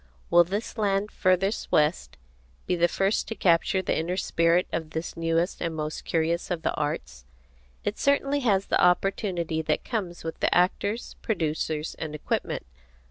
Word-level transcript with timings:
Will 0.31 0.43
this 0.43 0.79
land 0.79 1.11
furthest 1.11 1.71
west 1.71 2.17
be 2.65 2.75
the 2.75 2.87
first 2.87 3.27
to 3.27 3.35
capture 3.35 3.83
the 3.83 3.95
inner 3.95 4.17
spirit 4.17 4.67
of 4.73 4.89
this 4.89 5.15
newest 5.15 5.61
and 5.61 5.75
most 5.75 6.05
curious 6.05 6.49
of 6.49 6.63
the 6.63 6.73
arts? 6.73 7.23
It 7.83 7.99
certainly 7.99 8.39
has 8.39 8.65
the 8.65 8.81
opportunity 8.83 9.61
that 9.61 9.85
comes 9.85 10.23
with 10.23 10.39
the 10.39 10.51
actors, 10.57 11.17
producers, 11.21 11.93
and 11.99 12.15
equipment. 12.15 12.65